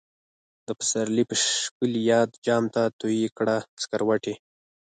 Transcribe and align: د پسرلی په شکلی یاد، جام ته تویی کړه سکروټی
د 0.67 0.69
پسرلی 0.79 1.23
په 1.29 1.35
شکلی 1.61 2.01
یاد، 2.11 2.29
جام 2.45 2.63
ته 2.75 2.83
تویی 2.99 3.25
کړه 3.37 3.57
سکروټی 3.83 4.35